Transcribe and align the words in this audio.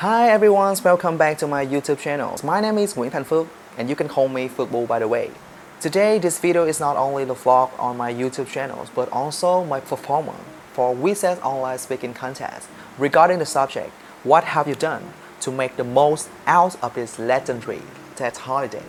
Hi 0.00 0.28
everyone, 0.28 0.76
welcome 0.84 1.16
back 1.16 1.38
to 1.38 1.46
my 1.46 1.64
YouTube 1.64 1.98
channel. 1.98 2.38
My 2.44 2.60
name 2.60 2.76
is 2.76 2.92
Nguyễn 2.92 3.10
Thành 3.10 3.24
Phước 3.24 3.46
and 3.78 3.88
you 3.88 3.96
can 3.96 4.08
call 4.08 4.28
me 4.28 4.46
Football 4.46 4.86
by 4.86 4.98
the 4.98 5.08
way. 5.08 5.30
Today 5.80 6.18
this 6.18 6.38
video 6.38 6.64
is 6.64 6.78
not 6.78 6.98
only 6.98 7.24
the 7.24 7.34
vlog 7.34 7.70
on 7.78 7.96
my 7.96 8.12
YouTube 8.12 8.46
channel 8.46 8.86
but 8.94 9.08
also 9.10 9.64
my 9.64 9.80
performance 9.80 10.44
for 10.74 10.94
WeSet 10.94 11.42
online 11.42 11.78
speaking 11.78 12.12
contest 12.12 12.68
regarding 12.98 13.38
the 13.38 13.46
subject 13.46 13.90
what 14.22 14.44
have 14.44 14.68
you 14.68 14.74
done 14.74 15.02
to 15.40 15.50
make 15.50 15.76
the 15.76 15.84
most 15.84 16.28
out 16.46 16.76
of 16.82 16.92
this 16.92 17.18
legendary 17.18 17.80
Tết 18.16 18.36
holiday. 18.36 18.84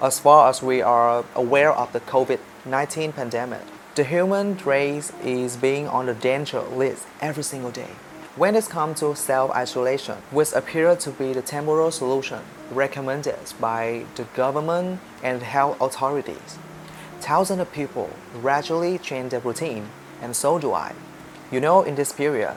As 0.00 0.18
far 0.18 0.48
as 0.48 0.62
we 0.62 0.80
are 0.80 1.26
aware 1.34 1.74
of 1.74 1.92
the 1.92 2.00
COVID-19 2.00 3.14
pandemic, 3.14 3.60
the 3.98 4.04
human 4.04 4.56
race 4.58 5.12
is 5.24 5.56
being 5.56 5.88
on 5.88 6.06
the 6.06 6.14
danger 6.14 6.60
list 6.60 7.04
every 7.20 7.42
single 7.42 7.72
day. 7.72 7.90
When 8.36 8.54
it 8.54 8.68
comes 8.68 9.00
to 9.00 9.16
self-isolation, 9.16 10.18
which 10.30 10.52
appears 10.52 10.98
to 10.98 11.10
be 11.10 11.32
the 11.32 11.42
temporal 11.42 11.90
solution 11.90 12.38
recommended 12.70 13.40
by 13.60 14.04
the 14.14 14.22
government 14.36 15.00
and 15.24 15.42
health 15.42 15.80
authorities, 15.80 16.58
thousands 17.18 17.60
of 17.60 17.72
people 17.72 18.08
gradually 18.40 18.98
change 18.98 19.32
their 19.32 19.40
routine, 19.40 19.88
and 20.22 20.36
so 20.36 20.60
do 20.60 20.72
I. 20.72 20.94
You 21.50 21.58
know, 21.58 21.82
in 21.82 21.96
this 21.96 22.12
period, 22.12 22.54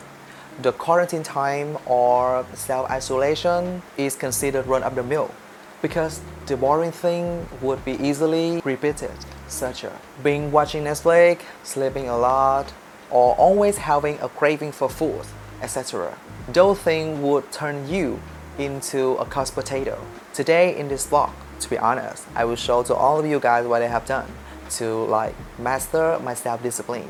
the 0.62 0.71
quarantine 0.71 1.23
time 1.23 1.80
or 1.88 2.46
self-isolation 2.54 3.82
is 3.98 4.16
considered 4.16 4.68
run 4.68 4.84
of 4.84 4.94
the 4.94 5.02
mill 5.02 5.32
because 5.81 6.21
the 6.45 6.58
boring 6.58 6.91
thing 6.91 7.48
would 7.62 7.84
be 7.84 7.94
easily 7.94 8.62
repeated, 8.63 9.12
such 9.48 9.84
as 9.84 9.91
being 10.23 10.52
watching 10.52 10.84
Netflix, 10.84 11.41
sleeping 11.63 12.07
a 12.09 12.17
lot, 12.17 12.71
or 13.09 13.35
always 13.35 13.77
having 13.77 14.20
a 14.21 14.30
craving 14.30 14.71
for 14.71 14.90
food, 14.90 15.26
etc. 15.62 16.17
Those 16.52 16.80
things 16.80 17.20
would 17.20 17.52
turn 17.52 17.88
you 17.88 18.20
into 18.57 19.12
a 19.18 19.26
couch 19.26 19.52
potato. 19.52 19.99
Today 20.34 20.77
in 20.77 20.87
this 20.87 21.07
vlog, 21.07 21.32
to 21.59 21.70
be 21.70 21.77
honest, 21.77 22.26
I 22.35 22.46
will 22.46 22.55
show 22.55 22.84
to 22.84 22.96
all 22.96 23.20
of 23.20 23.26
you 23.26 23.40
guys 23.40 23.65
what 23.65 23.82
I 23.82 23.87
have 23.87 24.05
done 24.05 24.29
to 24.71 25.04
like 25.05 25.35
master 25.59 26.20
my 26.24 26.34
self-discipline 26.34 27.09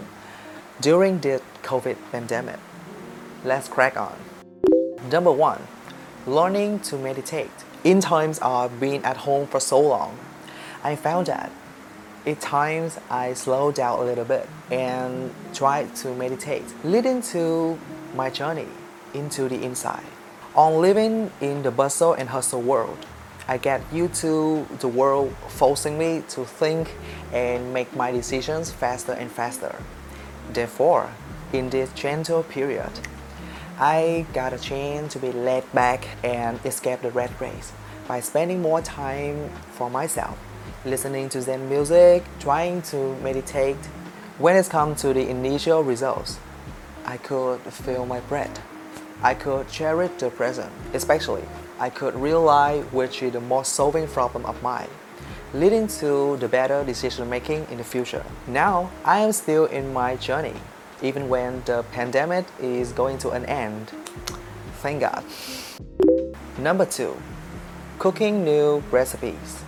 during 0.81 1.19
the 1.19 1.41
COVID 1.63 1.97
pandemic. 2.11 2.57
Let's 3.43 3.67
crack 3.67 3.97
on. 3.97 4.15
Number 5.11 5.31
one, 5.31 5.61
learning 6.25 6.79
to 6.81 6.97
meditate. 6.97 7.51
In 7.83 7.99
times 7.99 8.37
of 8.43 8.79
being 8.79 9.03
at 9.03 9.17
home 9.17 9.47
for 9.47 9.59
so 9.59 9.79
long, 9.79 10.15
I 10.83 10.95
found 10.95 11.25
that 11.27 11.51
at 12.27 12.39
times 12.39 12.99
I 13.09 13.33
slowed 13.33 13.73
down 13.73 13.97
a 13.97 14.03
little 14.03 14.23
bit 14.23 14.47
and 14.69 15.33
tried 15.55 15.95
to 15.97 16.13
meditate, 16.13 16.63
leading 16.83 17.23
to 17.33 17.79
my 18.15 18.29
journey 18.29 18.67
into 19.15 19.49
the 19.49 19.63
inside. 19.63 20.05
On 20.53 20.79
living 20.79 21.31
in 21.41 21.63
the 21.63 21.71
bustle 21.71 22.13
and 22.13 22.29
hustle 22.29 22.61
world, 22.61 22.99
I 23.47 23.57
get 23.57 23.81
used 23.91 24.13
to 24.21 24.67
the 24.79 24.87
world 24.87 25.35
forcing 25.47 25.97
me 25.97 26.23
to 26.29 26.45
think 26.45 26.93
and 27.33 27.73
make 27.73 27.95
my 27.95 28.11
decisions 28.11 28.69
faster 28.69 29.13
and 29.13 29.31
faster. 29.31 29.75
Therefore, 30.53 31.09
in 31.51 31.71
this 31.71 31.91
gentle 31.93 32.43
period, 32.43 32.91
I 33.77 34.25
got 34.33 34.53
a 34.53 34.57
chance 34.57 35.13
to 35.13 35.19
be 35.19 35.31
laid 35.31 35.71
back 35.73 36.07
and 36.23 36.59
escape 36.65 37.01
the 37.01 37.11
rat 37.11 37.31
race 37.39 37.71
by 38.07 38.19
spending 38.19 38.61
more 38.61 38.81
time 38.81 39.49
for 39.71 39.89
myself, 39.89 40.37
listening 40.85 41.29
to 41.29 41.41
Zen 41.41 41.69
music, 41.69 42.23
trying 42.39 42.81
to 42.83 43.15
meditate. 43.17 43.77
When 44.37 44.55
it 44.55 44.69
comes 44.69 45.01
to 45.01 45.13
the 45.13 45.27
initial 45.29 45.83
results, 45.83 46.39
I 47.05 47.17
could 47.17 47.61
feel 47.61 48.05
my 48.05 48.19
breath. 48.21 48.61
I 49.23 49.33
could 49.33 49.69
cherish 49.69 50.11
the 50.17 50.29
present, 50.29 50.71
especially 50.93 51.43
I 51.79 51.89
could 51.89 52.15
realize 52.15 52.83
which 52.91 53.23
is 53.23 53.33
the 53.33 53.41
most 53.41 53.73
solving 53.73 54.07
problem 54.07 54.45
of 54.45 54.61
mine, 54.61 54.89
leading 55.53 55.87
to 55.99 56.37
the 56.37 56.47
better 56.47 56.83
decision 56.83 57.29
making 57.29 57.67
in 57.71 57.77
the 57.77 57.83
future. 57.83 58.23
Now, 58.47 58.91
I 59.05 59.19
am 59.19 59.31
still 59.31 59.65
in 59.65 59.93
my 59.93 60.15
journey 60.15 60.55
even 61.01 61.29
when 61.29 61.61
the 61.65 61.83
pandemic 61.91 62.45
is 62.59 62.91
going 62.91 63.17
to 63.19 63.29
an 63.31 63.45
end. 63.45 63.91
Thank 64.81 65.01
God. 65.01 65.23
Number 66.57 66.85
two, 66.85 67.15
cooking 67.99 68.43
new 68.43 68.83
recipes. 68.91 69.63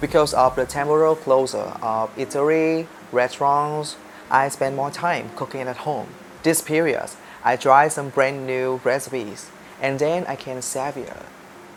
Because 0.00 0.32
of 0.32 0.56
the 0.56 0.64
temporal 0.64 1.16
closure 1.16 1.72
of 1.82 2.14
eatery, 2.16 2.86
restaurants, 3.12 3.96
I 4.30 4.48
spend 4.48 4.76
more 4.76 4.90
time 4.90 5.30
cooking 5.36 5.62
at 5.62 5.78
home. 5.78 6.08
This 6.42 6.62
period, 6.62 7.10
I 7.44 7.56
try 7.56 7.88
some 7.88 8.08
brand 8.10 8.46
new 8.46 8.80
recipes 8.84 9.50
and 9.80 9.98
then 9.98 10.24
I 10.26 10.36
can 10.36 10.62
savor 10.62 11.24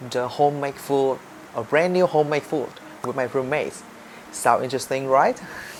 the 0.09 0.27
homemade 0.27 0.75
food, 0.75 1.19
a 1.55 1.63
brand 1.63 1.93
new 1.93 2.05
homemade 2.05 2.43
food 2.43 2.69
with 3.05 3.15
my 3.15 3.23
roommates. 3.23 3.83
Sound 4.31 4.63
interesting, 4.63 5.07
right? 5.07 5.41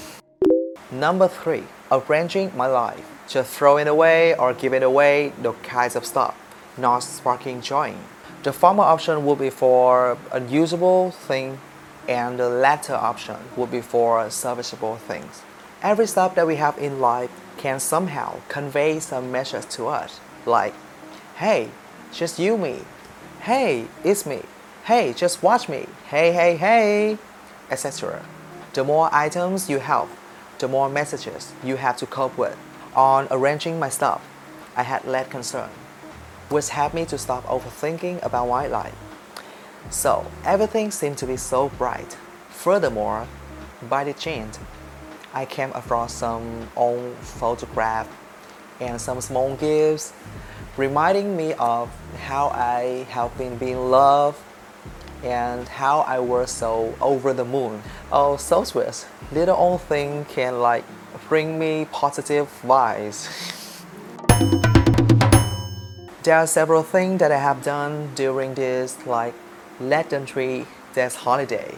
Number 0.94 1.28
three, 1.28 1.64
arranging 1.92 2.56
my 2.56 2.68
life 2.68 3.10
just 3.28 3.52
throwing 3.52 3.88
away 3.88 4.36
or 4.36 4.54
giving 4.54 4.84
away 4.84 5.34
the 5.42 5.54
kinds 5.64 5.96
of 5.96 6.06
stuff, 6.06 6.36
not 6.78 7.00
sparking 7.00 7.62
joy. 7.62 7.96
The 8.44 8.54
former 8.54 8.84
option 8.84 9.26
would 9.26 9.40
be 9.40 9.50
for 9.50 10.18
unusable 10.32 11.12
thing 11.12 11.60
and 12.08 12.38
the 12.38 12.50
latter 12.50 12.94
option 12.94 13.38
would 13.56 13.72
be 13.72 13.82
for 13.82 14.30
serviceable 14.30 14.98
things. 14.98 15.42
Every 15.82 16.06
stuff 16.06 16.36
that 16.36 16.46
we 16.46 16.58
have 16.58 16.78
in 16.78 17.00
life 17.00 17.32
can 17.58 17.80
somehow 17.80 18.42
convey 18.48 19.00
some 19.00 19.32
message 19.32 19.68
to 19.70 19.88
us, 19.88 20.20
like, 20.46 20.74
hey, 21.38 21.70
just 22.12 22.38
you 22.38 22.58
me, 22.58 22.82
hey, 23.42 23.88
it's 24.04 24.26
me, 24.26 24.44
hey, 24.86 25.14
just 25.14 25.42
watch 25.42 25.70
me, 25.70 25.88
hey, 26.08 26.32
hey, 26.34 26.58
hey, 26.58 27.18
etc. 27.72 28.24
The 28.74 28.84
more 28.84 29.10
items 29.12 29.70
you 29.70 29.80
have, 29.80 30.10
the 30.64 30.68
more 30.70 30.88
messages 30.88 31.52
you 31.62 31.76
have 31.76 31.98
to 31.98 32.06
cope 32.06 32.38
with. 32.38 32.58
On 32.96 33.28
arranging 33.32 33.80
my 33.80 33.90
stuff, 33.90 34.26
I 34.78 34.84
had 34.84 35.04
less 35.04 35.28
concern, 35.28 35.70
which 36.48 36.70
helped 36.70 36.96
me 36.96 37.04
to 37.08 37.18
stop 37.18 37.44
overthinking 37.48 38.24
about 38.24 38.48
my 38.48 38.68
life. 38.68 38.96
So 39.90 40.26
everything 40.46 40.90
seemed 40.90 41.18
to 41.18 41.28
be 41.28 41.36
so 41.36 41.68
bright. 41.68 42.16
Furthermore, 42.48 43.28
by 43.90 44.06
the 44.06 44.14
chance, 44.14 44.58
I 45.34 45.44
came 45.44 45.72
across 45.72 46.14
some 46.14 46.70
old 46.78 47.14
photographs 47.18 48.10
and 48.80 49.02
some 49.02 49.20
small 49.20 49.58
gifts 49.58 50.14
reminding 50.78 51.36
me 51.36 51.56
of 51.56 51.90
how 52.28 52.48
I 52.48 53.06
have 53.10 53.38
been 53.38 53.58
being 53.58 53.92
loved 53.92 54.40
and 55.24 55.68
how 55.68 56.02
I 56.02 56.20
was 56.20 56.52
so 56.52 56.94
over 57.02 57.34
the 57.34 57.46
moon. 57.46 57.82
Oh, 58.12 58.38
so 58.38 58.64
sweet. 58.64 59.08
Little 59.32 59.56
old 59.56 59.82
thing 59.82 60.26
can 60.26 60.60
like 60.60 60.84
bring 61.30 61.58
me 61.58 61.88
positive 61.92 62.48
vibes. 62.62 63.30
there 66.24 66.38
are 66.38 66.48
several 66.48 66.84
things 66.84 67.20
that 67.20 67.32
I 67.32 67.38
have 67.38 67.64
done 67.64 68.12
during 68.16 68.54
this 68.54 69.06
like 69.06 69.34
legendary 69.80 70.66
Tết 70.94 71.14
holiday. 71.16 71.76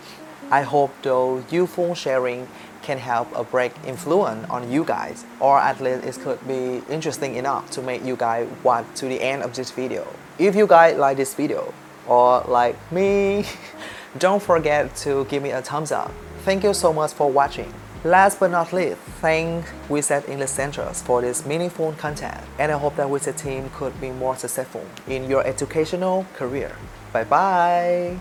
I 0.51 0.61
hope 0.61 0.91
though 1.01 1.43
useful 1.49 1.95
sharing 1.95 2.47
can 2.83 2.99
help 2.99 3.27
a 3.35 3.43
break 3.43 3.73
influence 3.87 4.47
on 4.49 4.71
you 4.71 4.83
guys 4.83 5.25
or 5.39 5.57
at 5.57 5.81
least 5.81 6.05
it 6.05 6.21
could 6.21 6.47
be 6.47 6.83
interesting 6.89 7.35
enough 7.35 7.71
to 7.71 7.81
make 7.81 8.03
you 8.05 8.15
guys 8.15 8.47
watch 8.63 8.85
to 8.95 9.05
the 9.05 9.19
end 9.21 9.41
of 9.41 9.55
this 9.55 9.71
video. 9.71 10.05
If 10.37 10.55
you 10.55 10.67
guys 10.67 10.97
like 10.97 11.17
this 11.17 11.33
video 11.33 11.73
or 12.07 12.43
like 12.47 12.75
me, 12.91 13.45
don't 14.17 14.41
forget 14.41 14.95
to 14.97 15.25
give 15.25 15.43
me 15.43 15.51
a 15.51 15.61
thumbs 15.61 15.91
up. 15.91 16.11
Thank 16.43 16.63
you 16.63 16.73
so 16.73 16.93
much 16.93 17.13
for 17.13 17.31
watching. 17.31 17.73
Last 18.03 18.39
but 18.39 18.51
not 18.51 18.71
least, 18.71 18.97
thank 19.19 19.65
WeSet 19.89 20.29
English 20.29 20.51
Centers 20.51 21.01
for 21.01 21.21
this 21.21 21.43
meaningful 21.43 21.91
content 21.93 22.39
and 22.59 22.71
I 22.71 22.77
hope 22.77 22.95
that 22.97 23.07
WeSet 23.07 23.37
team 23.37 23.71
could 23.73 23.99
be 23.99 24.11
more 24.11 24.35
successful 24.35 24.85
in 25.07 25.27
your 25.27 25.45
educational 25.45 26.27
career. 26.35 26.75
Bye 27.11 27.23
bye! 27.23 28.19